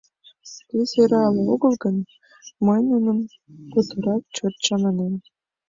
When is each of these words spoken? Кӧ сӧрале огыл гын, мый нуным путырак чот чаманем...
Кӧ 0.69 0.79
сӧрале 0.91 1.41
огыл 1.53 1.73
гын, 1.83 1.97
мый 2.65 2.79
нуным 2.89 3.19
путырак 3.71 4.23
чот 4.35 4.53
чаманем... 4.65 5.13